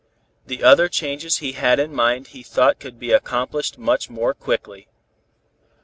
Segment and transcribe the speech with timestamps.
[0.47, 4.87] The other changes he had in mind he thought could be accomplished much more quickly.